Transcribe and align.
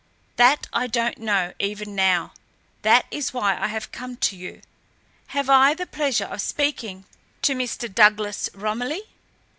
That 0.37 0.67
I 0.73 0.87
don't 0.87 1.19
know, 1.19 1.53
even 1.59 1.93
now. 1.93 2.33
That 2.81 3.05
is 3.11 3.35
why 3.35 3.55
I 3.55 3.67
have 3.67 3.91
come 3.91 4.15
to 4.17 4.35
you. 4.35 4.63
Have 5.27 5.47
I 5.47 5.75
the 5.75 5.85
pleasure 5.85 6.25
of 6.25 6.41
speaking 6.41 7.05
to 7.43 7.53
Mr. 7.53 7.85
Douglas 7.93 8.49
Romilly?" 8.55 9.03